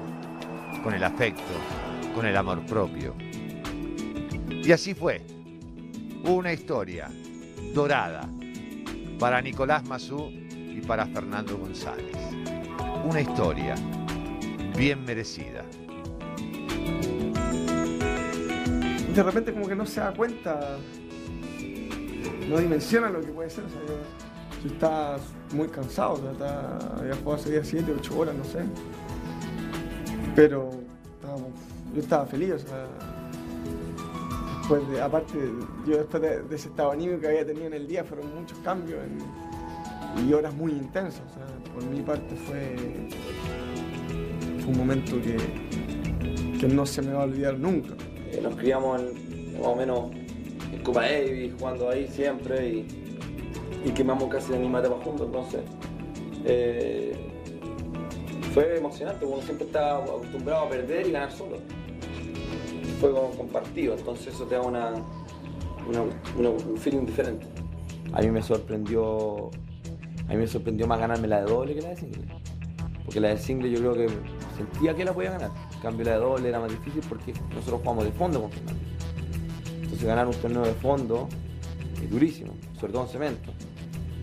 con 0.83 0.93
el 0.93 1.03
afecto, 1.03 1.41
con 2.13 2.25
el 2.25 2.37
amor 2.37 2.65
propio. 2.65 3.15
Y 4.49 4.71
así 4.71 4.93
fue. 4.93 5.25
Una 6.23 6.53
historia 6.53 7.09
dorada 7.73 8.29
para 9.19 9.41
Nicolás 9.41 9.83
Mazú 9.85 10.40
y 10.75 10.81
para 10.81 11.05
Fernando 11.07 11.57
González. 11.57 12.15
Una 13.05 13.21
historia 13.21 13.75
bien 14.77 15.03
merecida. 15.05 15.63
De 19.13 19.23
repente 19.23 19.51
como 19.53 19.67
que 19.67 19.75
no 19.75 19.85
se 19.85 19.99
da 19.99 20.13
cuenta, 20.13 20.77
no 22.47 22.57
dimensiona 22.57 23.09
lo 23.09 23.19
que 23.21 23.27
puede 23.27 23.49
ser. 23.49 23.65
O 23.65 23.69
sea, 23.69 23.79
yo 23.87 23.93
Yo 24.63 24.67
estaba 24.69 25.17
muy 25.53 25.67
cansado, 25.69 26.13
o 26.13 26.17
sea, 26.17 26.31
estaba- 26.33 26.77
había 26.99 27.15
jugado 27.15 27.41
ese 27.41 27.49
día 27.51 27.63
7, 27.63 27.95
8 27.97 28.19
horas, 28.19 28.35
no 28.35 28.43
sé. 28.43 28.59
Pero 30.35 30.69
estábamos- 31.15 31.49
yo 31.95 31.99
estaba 31.99 32.25
feliz, 32.27 32.51
o 32.51 32.59
sea. 32.59 32.85
De, 34.91 35.01
aparte, 35.01 35.33
yo 35.87 35.97
después 35.97 36.21
de, 36.21 36.43
de 36.43 36.55
ese 36.55 36.69
estado 36.69 36.91
anímico 36.91 37.19
que 37.21 37.27
había 37.29 37.43
tenido 37.45 37.65
en 37.65 37.73
el 37.73 37.87
día, 37.87 38.03
fueron 38.03 38.33
muchos 38.35 38.57
cambios 38.59 38.99
en- 39.03 39.17
y 40.27 40.33
horas 40.33 40.53
muy 40.53 40.71
intensas. 40.73 41.21
O 41.31 41.33
sea, 41.33 41.73
por 41.73 41.83
mi 41.85 42.01
parte 42.01 42.35
fue, 42.35 42.75
fue 44.59 44.71
un 44.71 44.77
momento 44.77 45.15
que, 45.21 45.37
que 46.59 46.67
no 46.67 46.85
se 46.85 47.01
me 47.01 47.13
va 47.13 47.21
a 47.21 47.25
olvidar 47.25 47.57
nunca. 47.57 47.93
Eh, 48.31 48.39
nos 48.41 48.55
criamos 48.55 49.01
en, 49.01 49.53
más 49.59 49.67
o 49.67 49.75
menos 49.75 50.11
en 50.73 50.81
Copa 50.83 51.01
Davis, 51.03 51.53
jugando 51.59 51.89
ahí 51.89 52.07
siempre 52.07 52.67
y, 52.69 52.87
y 53.85 53.91
quemamos 53.91 54.29
casi 54.29 54.51
la 54.51 54.57
misma 54.59 54.79
etapa 54.79 54.95
juntos, 55.03 55.27
entonces 55.27 55.61
eh, 56.45 57.13
fue 58.53 58.77
emocionante, 58.77 59.19
porque 59.21 59.33
uno 59.35 59.43
siempre 59.45 59.65
está 59.67 59.97
acostumbrado 59.97 60.65
a 60.65 60.69
perder 60.69 61.07
y 61.07 61.11
ganar 61.11 61.31
solo. 61.31 61.57
Fue 62.99 63.11
como 63.11 63.31
compartido, 63.31 63.95
entonces 63.97 64.33
eso 64.33 64.45
te 64.45 64.55
da 64.55 64.61
una, 64.61 64.91
una- 65.89 66.03
una- 66.37 66.49
un 66.49 66.77
feeling 66.77 67.05
diferente. 67.05 67.45
A 68.13 68.21
mí 68.21 68.29
me 68.29 68.41
sorprendió, 68.41 69.49
a 70.31 70.33
mí 70.33 70.39
me 70.39 70.47
sorprendió 70.47 70.87
más 70.87 70.97
ganarme 70.97 71.27
la 71.27 71.41
de 71.41 71.51
doble 71.51 71.75
que 71.75 71.81
la 71.81 71.89
de 71.89 71.97
single. 71.97 72.23
Porque 73.03 73.19
la 73.19 73.27
de 73.27 73.37
single 73.37 73.69
yo 73.69 73.79
creo 73.79 73.93
que 73.95 74.07
sentía 74.55 74.95
que 74.95 75.03
la 75.03 75.11
podía 75.11 75.31
ganar. 75.31 75.51
En 75.73 75.79
cambio 75.81 76.05
la 76.05 76.13
de 76.13 76.17
doble 76.19 76.47
era 76.47 76.61
más 76.61 76.71
difícil 76.71 77.01
porque 77.09 77.33
nosotros 77.53 77.81
jugamos 77.81 78.05
de 78.05 78.11
fondo 78.13 78.41
con 78.43 78.51
Fernández. 78.51 78.81
Entonces 79.81 80.03
ganar 80.05 80.27
un 80.27 80.33
torneo 80.35 80.61
de 80.61 80.73
fondo 80.75 81.27
es 82.01 82.09
durísimo, 82.09 82.53
sobre 82.79 82.93
todo 82.93 83.03
en 83.03 83.09
cemento. 83.09 83.51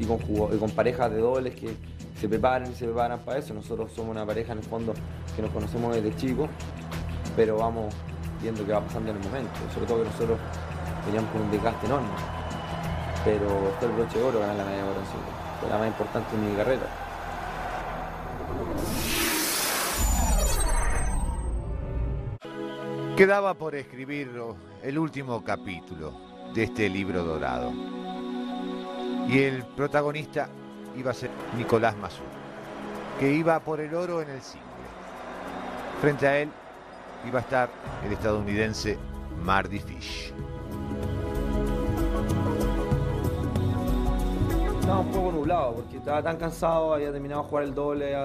Y 0.01 0.07
con, 0.07 0.71
parejas 0.71 1.11
de 1.11 1.19
dobles 1.19 1.55
que 1.55 1.69
se 2.19 2.27
preparan 2.27 2.73
y 2.73 2.75
se 2.75 2.87
preparan 2.87 3.21
para 3.21 3.41
eso. 3.41 3.53
Nosotros 3.53 3.93
somos 3.93 4.13
una 4.13 4.25
pareja 4.25 4.53
en 4.53 4.61
el 4.61 4.65
fondo 4.65 4.95
que 5.37 5.43
nos 5.43 5.51
conocemos 5.51 5.95
desde 5.95 6.17
chicos, 6.17 6.49
pero 7.37 7.59
vamos 7.59 7.95
viendo 8.41 8.65
qué 8.65 8.73
va 8.73 8.81
pasando 8.81 9.11
en 9.11 9.19
el 9.19 9.23
momento. 9.25 9.53
Sobre 9.75 9.87
todo 9.87 9.99
que 9.99 10.09
nosotros 10.09 10.39
veníamos 11.05 11.31
con 11.33 11.43
un 11.43 11.51
desgaste 11.51 11.85
enorme. 11.85 12.09
Pero 13.27 13.47
fue 13.79 13.89
el 13.89 13.95
broche 13.95 14.19
de 14.19 14.25
oro 14.25 14.41
ganar 14.41 14.57
la 14.57 14.65
medalla 14.65 14.85
de 14.85 14.91
oro. 14.91 15.38
La 15.67 15.79
más 15.79 15.89
importante 15.89 16.37
de 16.37 16.43
mi 16.43 16.57
carrera. 16.57 16.87
Quedaba 23.17 23.55
por 23.55 23.75
escribir 23.75 24.31
el 24.83 24.99
último 24.99 25.43
capítulo 25.43 26.13
de 26.55 26.63
este 26.63 26.89
libro 26.89 27.25
dorado. 27.25 27.73
Y 29.29 29.41
el 29.41 29.65
protagonista 29.65 30.49
iba 30.97 31.11
a 31.11 31.15
ser 31.15 31.31
Nicolás 31.57 31.97
Mazú, 31.97 32.23
que 33.19 33.33
iba 33.33 33.59
por 33.59 33.81
el 33.81 33.93
oro 33.95 34.23
en 34.23 34.31
el 34.31 34.41
single. 34.41 34.69
Frente 36.01 36.29
a 36.29 36.39
él 36.39 36.51
iba 37.27 37.41
a 37.41 37.43
estar 37.43 37.69
el 38.07 38.13
estadounidense 38.13 38.97
Mardy 39.43 39.81
Fish. 39.81 40.33
Estaba 44.89 45.03
un 45.05 45.13
poco 45.13 45.33
nublado 45.33 45.75
porque 45.75 45.99
estaba 45.99 46.23
tan 46.23 46.39
cansado, 46.39 46.95
había 46.95 47.13
terminado 47.13 47.43
de 47.43 47.49
jugar 47.51 47.65
el 47.65 47.75
doble. 47.75 48.17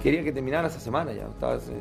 Quería 0.00 0.22
que 0.22 0.30
terminara 0.30 0.68
esa 0.68 0.78
semana 0.78 1.12
ya. 1.12 1.26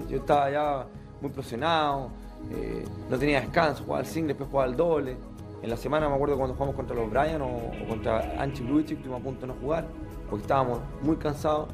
Yo 0.10 0.18
estaba 0.18 0.50
ya 0.50 0.88
muy 1.22 1.30
presionado, 1.30 2.10
eh, 2.50 2.84
no 3.08 3.20
tenía 3.20 3.40
descanso, 3.42 3.84
jugaba 3.84 4.00
el 4.02 4.08
single, 4.08 4.30
después 4.30 4.50
jugaba 4.50 4.68
el 4.68 4.76
doble. 4.76 5.16
En 5.62 5.70
la 5.70 5.78
semana 5.78 6.10
me 6.10 6.16
acuerdo 6.16 6.38
cuando 6.38 6.56
jugamos 6.56 6.76
contra 6.76 6.96
los 6.96 7.08
Bryan 7.08 7.44
o, 7.44 7.70
contra 7.88 8.42
Anchi 8.42 8.64
Luigi, 8.64 8.94
estuvimos 8.96 9.22
a 9.22 9.24
punto 9.26 9.42
de 9.42 9.54
no 9.54 9.60
jugar 9.62 9.86
porque 10.28 10.42
estábamos 10.42 10.80
muy 11.04 11.18
cansados. 11.18 11.68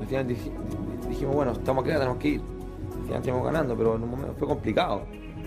Al 0.00 0.06
final 0.06 0.26
dij- 0.26 1.06
dijimos, 1.06 1.34
bueno, 1.34 1.52
estamos 1.52 1.84
acá, 1.84 1.98
tenemos 1.98 2.16
que 2.16 2.28
ir. 2.28 2.40
Al 2.40 3.02
final 3.04 3.20
estamos 3.20 3.44
ganando, 3.44 3.76
pero 3.76 3.96
en 3.96 4.04
un 4.04 4.10
momento 4.10 4.34
fue 4.38 4.48
complicado 4.48 5.02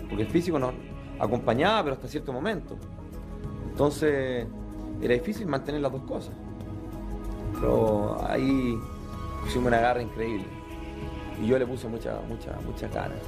porque 0.07 0.21
el 0.21 0.29
físico 0.29 0.59
nos 0.59 0.71
acompañaba, 1.19 1.81
pero 1.81 1.95
hasta 1.95 2.07
cierto 2.07 2.31
momento. 2.31 2.75
Entonces 3.71 4.45
era 5.01 5.13
difícil 5.13 5.47
mantener 5.47 5.81
las 5.81 5.91
dos 5.91 6.01
cosas. 6.03 6.33
Pero 7.59 8.17
ahí 8.27 8.77
pusimos 9.41 9.67
una 9.67 9.79
garra 9.79 10.01
increíble. 10.01 10.45
Y 11.41 11.47
yo 11.47 11.57
le 11.57 11.65
puse 11.65 11.87
mucha, 11.87 12.19
mucha, 12.27 12.57
muchas 12.65 12.93
ganas. 12.93 13.19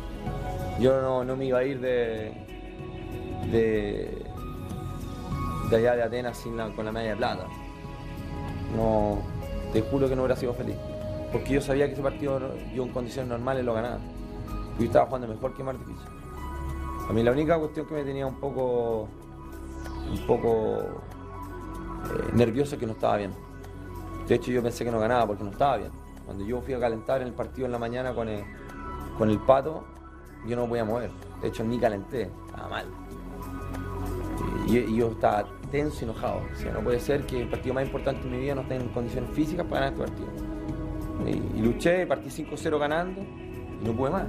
Yo 0.80 1.02
no, 1.02 1.24
no 1.24 1.36
me 1.36 1.46
iba 1.46 1.60
a 1.60 1.64
ir 1.64 1.80
de, 1.80 2.34
de, 3.52 4.22
de 5.70 5.76
allá 5.76 5.96
de 5.96 6.04
Atenas 6.04 6.38
sin 6.38 6.58
con 6.74 6.86
la 6.86 6.92
medalla 6.92 7.12
de 7.12 7.18
plata. 7.18 7.48
No, 8.76 9.20
te 9.74 9.82
juro 9.82 10.10
que 10.10 10.16
no 10.16 10.24
hubiera 10.24 10.36
sido 10.36 10.54
feliz. 10.54 10.76
Porque 11.32 11.54
yo 11.54 11.62
sabía 11.62 11.88
que 11.88 11.94
ese 11.94 12.02
partido 12.02 12.40
yo 12.74 12.84
en 12.84 12.90
condiciones 12.90 13.30
normales 13.30 13.64
lo 13.64 13.74
ganaba. 13.74 14.00
Yo 14.78 14.86
estaba 14.86 15.06
jugando 15.06 15.28
mejor 15.28 15.54
que 15.54 15.64
Martí. 15.64 15.96
A 17.10 17.14
mí 17.14 17.24
la 17.24 17.32
única 17.32 17.58
cuestión 17.58 17.86
que 17.86 17.94
me 17.94 18.04
tenía 18.04 18.28
un 18.28 18.40
poco 18.40 19.08
un 20.12 20.28
poco 20.28 21.02
nervioso 22.34 22.76
es 22.76 22.80
que 22.80 22.86
no 22.86 22.94
estaba 22.94 23.18
bien. 23.18 23.32
De 24.28 24.36
hecho, 24.36 24.52
yo 24.52 24.62
pensé 24.64 24.86
que 24.86 24.92
no 24.92 25.00
ganaba 25.00 25.28
porque 25.28 25.44
no 25.44 25.52
estaba 25.52 25.78
bien. 25.78 25.92
Cuando 26.26 26.46
yo 26.46 26.62
fui 26.62 26.74
a 26.74 26.80
calentar 26.80 27.22
en 27.22 27.28
el 27.28 27.34
partido 27.34 27.66
en 27.66 27.72
la 27.72 27.80
mañana 27.80 28.14
con 28.14 28.30
el, 28.30 28.44
con 29.18 29.30
el 29.30 29.40
pato, 29.40 29.84
yo 30.48 30.56
no 30.56 30.64
me 30.64 30.70
podía 30.70 30.86
mover. 30.86 31.12
De 31.42 31.48
hecho, 31.48 31.64
ni 31.64 31.78
calenté, 31.80 32.30
estaba 32.48 32.70
mal. 32.70 32.86
Y, 34.68 34.96
yo 34.96 35.10
estaba 35.12 35.46
tenso 35.72 35.98
y 36.02 36.04
enojado. 36.06 36.42
O 36.54 36.56
sea, 36.56 36.72
no 36.72 36.80
puede 36.82 37.00
ser 37.00 37.26
que 37.26 37.42
el 37.42 37.50
partido 37.50 37.74
más 37.74 37.86
importante 37.86 38.24
de 38.24 38.30
mi 38.30 38.40
vida 38.40 38.56
no 38.56 38.62
esté 38.62 38.76
en 38.76 38.90
condiciones 38.90 39.30
físicas 39.32 39.66
para 39.68 39.92
ganar 39.92 40.00
este 40.00 40.24
partido. 40.24 40.52
Y, 41.58 41.62
luché, 41.62 42.06
partí 42.08 42.30
5-0 42.30 42.80
ganando 42.80 43.22
y 43.22 43.86
no 43.86 43.94
pude 43.94 44.12
más. 44.12 44.28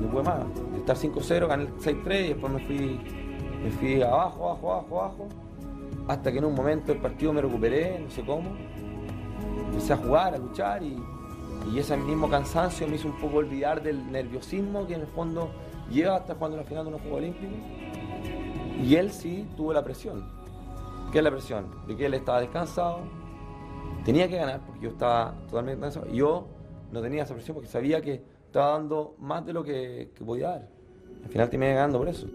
No 0.00 0.08
pude 0.08 0.22
más. 0.22 0.44
Estar 0.76 0.96
5-0, 0.96 1.48
gané 1.48 1.64
el 1.64 1.74
6-3 1.74 2.24
y 2.24 2.28
después 2.28 2.52
me 2.52 2.66
fui, 2.66 3.00
me 3.62 3.70
fui 3.70 4.02
abajo, 4.02 4.50
abajo, 4.50 4.72
abajo, 4.72 5.00
abajo. 5.00 5.28
Hasta 6.06 6.30
que 6.30 6.38
en 6.38 6.44
un 6.44 6.54
momento 6.54 6.92
del 6.92 7.00
partido 7.00 7.32
me 7.32 7.40
recuperé, 7.40 7.98
no 7.98 8.10
sé 8.10 8.24
cómo. 8.24 8.50
Empecé 9.68 9.94
a 9.94 9.96
jugar, 9.96 10.34
a 10.34 10.38
luchar 10.38 10.82
y, 10.82 10.96
y 11.72 11.78
ese 11.78 11.96
mismo 11.96 12.28
cansancio 12.28 12.86
me 12.86 12.96
hizo 12.96 13.08
un 13.08 13.18
poco 13.18 13.38
olvidar 13.38 13.82
del 13.82 14.10
nerviosismo 14.12 14.86
que 14.86 14.94
en 14.94 15.00
el 15.02 15.06
fondo 15.06 15.50
lleva 15.90 16.16
hasta 16.16 16.34
cuando 16.34 16.56
la 16.56 16.64
final 16.64 16.84
de 16.84 16.88
unos 16.88 17.00
Juegos 17.00 17.18
Olímpicos. 17.18 17.56
Y 18.82 18.96
él 18.96 19.10
sí 19.10 19.48
tuvo 19.56 19.72
la 19.72 19.82
presión. 19.82 20.24
¿Qué 21.10 21.18
es 21.18 21.24
la 21.24 21.30
presión? 21.30 21.66
De 21.86 21.96
que 21.96 22.06
él 22.06 22.14
estaba 22.14 22.40
descansado, 22.40 23.00
tenía 24.04 24.28
que 24.28 24.36
ganar 24.36 24.60
porque 24.66 24.80
yo 24.82 24.90
estaba 24.90 25.34
totalmente 25.48 25.80
cansado. 25.80 26.06
Yo 26.06 26.48
no 26.92 27.00
tenía 27.00 27.22
esa 27.22 27.34
presión 27.34 27.54
porque 27.54 27.68
sabía 27.68 28.00
que 28.00 28.22
estaba 28.46 28.72
dando 28.72 29.16
más 29.18 29.44
de 29.46 29.52
lo 29.52 29.64
que, 29.64 30.10
que 30.14 30.24
podía 30.24 30.50
dar. 30.50 30.68
Al 31.24 31.30
final 31.30 31.48
terminé 31.48 31.74
ganando 31.74 31.98
por 31.98 32.08
eso. 32.08 32.26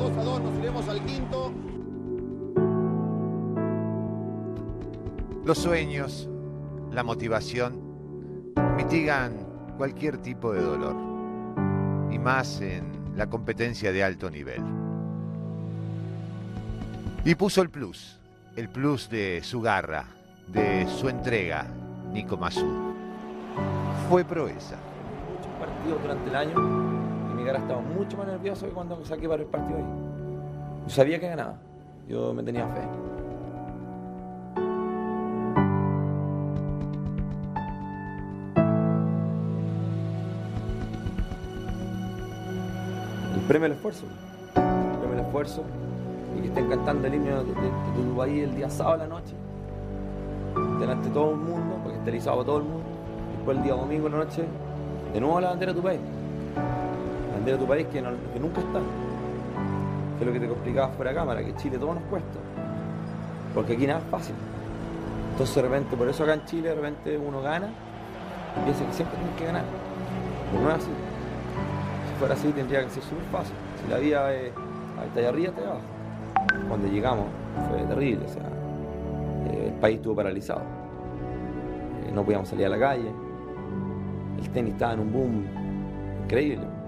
2 0.00 0.16
a 0.16 0.22
2. 0.24 0.40
Nos 0.40 0.58
iremos 0.58 0.88
al 0.88 1.04
quinto. 1.04 1.52
Los 5.44 5.58
sueños, 5.58 6.28
la 6.90 7.02
motivación, 7.02 8.54
mitigan 8.76 9.32
cualquier 9.76 10.18
tipo 10.18 10.52
de 10.52 10.62
dolor, 10.62 10.94
y 12.10 12.18
más 12.18 12.60
en 12.60 12.84
la 13.16 13.28
competencia 13.28 13.92
de 13.92 14.02
alto 14.02 14.30
nivel. 14.30 14.62
Y 17.24 17.34
puso 17.34 17.60
el 17.60 17.68
plus, 17.68 18.18
el 18.56 18.68
plus 18.70 19.10
de 19.10 19.40
su 19.42 19.60
garra, 19.60 20.06
de 20.48 20.86
su 20.88 21.08
entrega, 21.08 21.66
Nico 22.12 22.36
Mazú. 22.38 22.94
Fue 24.08 24.24
proeza. 24.24 24.76
muchos 25.30 25.52
partidos 25.58 26.02
durante 26.02 26.30
el 26.30 26.36
año 26.36 26.79
cara 27.50 27.64
estaba 27.64 27.80
mucho 27.80 28.16
más 28.16 28.28
nervioso 28.28 28.66
que 28.66 28.72
cuando 28.72 29.04
saqué 29.04 29.28
para 29.28 29.42
el 29.42 29.48
partido 29.48 29.78
ahí. 29.78 29.84
Yo 30.84 30.90
sabía 30.90 31.18
que 31.18 31.28
ganaba, 31.28 31.56
yo 32.08 32.32
me 32.32 32.44
tenía 32.44 32.64
fe. 32.68 32.80
El 43.34 43.40
premio 43.48 43.66
al 43.66 43.72
esfuerzo, 43.72 44.06
el 44.54 44.98
premio 44.98 45.18
al 45.18 45.26
esfuerzo 45.26 45.64
y 46.36 46.42
que 46.42 46.48
estén 46.48 46.68
cantando 46.68 47.08
el 47.08 47.14
himno 47.14 47.42
de, 47.42 47.52
de, 47.52 47.70
tu 47.96 48.16
país 48.16 48.44
el 48.44 48.54
día 48.54 48.70
sábado 48.70 48.94
a 48.94 48.98
la 48.98 49.06
noche, 49.08 49.34
delante 50.78 51.08
de 51.08 51.14
todo 51.14 51.32
el 51.32 51.36
mundo, 51.36 51.74
porque 51.82 51.94
está 51.94 52.04
televisado 52.04 52.42
a 52.42 52.44
todo 52.44 52.58
el 52.58 52.62
mundo. 52.62 52.84
Después 53.34 53.56
el 53.56 53.64
día 53.64 53.74
domingo 53.74 54.06
en 54.06 54.12
la 54.12 54.18
noche, 54.18 54.44
de 55.12 55.20
nuevo 55.20 55.40
la 55.40 55.48
bandera 55.48 55.72
de 55.72 55.80
tu 55.80 55.84
país. 55.84 56.00
Bandera 57.40 57.56
de 57.56 57.64
tu 57.64 57.68
país 57.68 57.86
que, 57.86 58.02
nunca 58.02 58.60
está. 58.60 58.80
Que 60.18 60.20
es 60.20 60.26
lo 60.26 60.32
que 60.34 60.40
te 60.40 60.44
explicaba 60.44 60.88
fuera 60.88 61.10
de 61.10 61.16
cámara, 61.16 61.42
que 61.42 61.56
Chile 61.56 61.78
todo 61.78 61.94
nos 61.94 62.02
cuesta. 62.04 62.38
Porque 63.54 63.72
aquí 63.72 63.86
nada 63.86 64.00
es 64.00 64.06
fácil. 64.10 64.34
Entonces 65.32 65.56
de 65.56 65.62
repente, 65.62 65.96
por 65.96 66.06
eso 66.06 66.22
acá 66.22 66.34
en 66.34 66.44
Chile 66.44 66.68
de 66.68 66.74
repente 66.74 67.16
uno 67.16 67.40
gana 67.40 67.70
y 68.60 68.64
piensa 68.64 68.84
que 68.84 68.92
siempre 68.92 69.16
tienes 69.16 69.36
que 69.38 69.46
ganar. 69.46 69.64
Pero 70.50 70.62
no 70.62 70.68
es 70.68 70.76
así. 70.76 70.90
Si 72.08 72.18
fuera 72.18 72.34
así 72.34 72.52
tendría 72.52 72.84
que 72.84 72.90
ser 72.90 73.02
súper 73.04 73.24
fácil. 73.32 73.54
Si 73.82 73.90
la 73.90 73.98
vida 73.98 74.34
es 74.34 74.52
está 75.06 75.20
allá 75.20 75.28
arriba, 75.30 75.48
está 75.48 75.60
allá 75.62 75.70
abajo. 75.70 75.84
Cuando 76.68 76.88
llegamos 76.88 77.26
fue 77.70 77.82
terrible, 77.84 78.26
o 78.26 78.28
sea, 78.28 78.42
eh, 79.46 79.68
el 79.68 79.80
país 79.80 79.96
estuvo 79.96 80.14
paralizado. 80.14 80.60
Eh, 82.06 82.12
no 82.12 82.22
podíamos 82.22 82.50
salir 82.50 82.66
a 82.66 82.68
la 82.68 82.78
calle. 82.78 83.10
El 84.38 84.50
tenis 84.50 84.74
estaba 84.74 84.92
en 84.92 85.00
un 85.00 85.10
boom 85.10 85.46
increíble. 86.24 86.79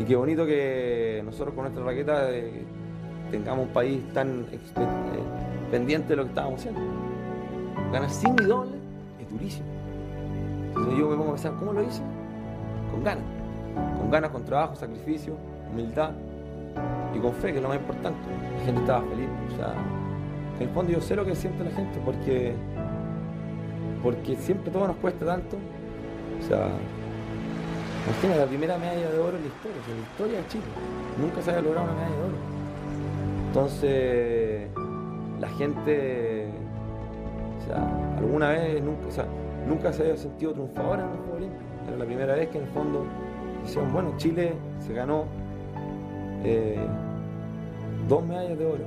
Y 0.00 0.04
qué 0.04 0.16
bonito 0.16 0.46
que 0.46 1.20
nosotros 1.26 1.54
con 1.54 1.64
nuestra 1.64 1.84
raqueta 1.84 2.30
eh, 2.30 2.64
tengamos 3.30 3.66
un 3.66 3.72
país 3.74 4.02
tan 4.14 4.46
eh, 4.50 4.58
pendiente 5.70 6.08
de 6.08 6.16
lo 6.16 6.22
que 6.22 6.30
estábamos 6.30 6.60
haciendo. 6.60 6.80
Ganar 7.92 8.08
sin 8.08 8.34
mi 8.34 8.44
doble 8.46 8.78
es 9.20 9.30
durísimo. 9.30 9.66
Entonces 10.68 10.98
yo 10.98 11.06
me 11.06 11.16
pongo 11.16 11.28
a 11.28 11.34
pensar, 11.34 11.52
¿cómo 11.58 11.74
lo 11.74 11.82
hice? 11.82 12.00
Con 12.90 13.04
ganas. 13.04 13.24
Con 13.98 14.10
ganas, 14.10 14.30
con 14.30 14.42
trabajo, 14.42 14.74
sacrificio, 14.74 15.34
humildad 15.70 16.12
y 17.14 17.18
con 17.18 17.34
fe, 17.34 17.50
que 17.50 17.58
es 17.58 17.62
lo 17.62 17.68
más 17.68 17.76
importante. 17.76 18.20
La 18.56 18.64
gente 18.64 18.80
estaba 18.80 19.02
feliz. 19.02 19.28
O 19.52 19.56
sea, 19.56 19.74
en 20.60 20.78
el 20.78 20.94
yo 20.94 21.00
sé 21.02 21.14
lo 21.14 21.26
que 21.26 21.34
siente 21.34 21.62
la 21.62 21.72
gente 21.72 22.00
porque, 22.06 22.54
porque 24.02 24.34
siempre 24.36 24.70
todo 24.70 24.86
nos 24.86 24.96
cuesta 24.96 25.26
tanto. 25.26 25.58
O 26.38 26.48
sea, 26.48 26.68
imagina 28.06 28.36
la 28.36 28.46
primera 28.46 28.78
medalla 28.78 29.10
de 29.10 29.18
oro 29.18 29.36
en 29.36 29.42
la 29.42 29.48
historia, 29.48 29.80
en 29.88 29.96
la 29.96 30.02
historia 30.02 30.38
de 30.38 30.46
Chile. 30.48 30.64
Nunca 31.20 31.42
se 31.42 31.50
había 31.50 31.62
logrado 31.62 31.86
una 31.86 31.94
medalla 31.94 32.16
de 32.16 32.22
oro. 32.22 32.36
Entonces, 33.48 34.68
la 35.40 35.48
gente, 35.48 36.48
o 37.60 37.66
sea, 37.66 38.16
alguna 38.18 38.50
vez, 38.50 38.82
nunca, 38.82 39.06
o 39.06 39.10
sea, 39.10 39.26
nunca 39.68 39.92
se 39.92 40.02
había 40.02 40.16
sentido 40.16 40.52
triunfadora 40.52 41.02
en 41.02 41.10
los 41.10 41.18
Juegos 41.18 41.36
Olímpicos. 41.36 41.66
Era 41.88 41.96
la 41.96 42.04
primera 42.04 42.34
vez 42.34 42.48
que 42.48 42.58
en 42.58 42.64
el 42.64 42.70
fondo 42.70 43.04
decían, 43.62 43.92
bueno, 43.92 44.12
Chile 44.16 44.54
se 44.78 44.92
ganó 44.92 45.24
eh, 46.44 46.86
dos 48.08 48.24
medallas 48.24 48.58
de 48.58 48.66
oro 48.66 48.84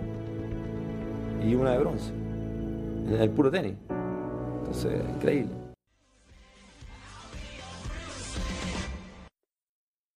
y 1.43 1.56
una 1.56 1.71
de 1.71 1.78
bronce 1.80 2.12
en 3.08 3.21
el 3.21 3.30
puro 3.30 3.52
tenis. 3.52 3.76
Entonces, 4.60 5.02
increíble. 5.15 5.62